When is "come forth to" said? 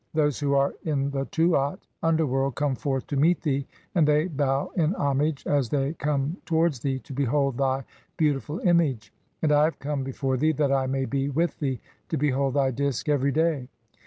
2.55-3.15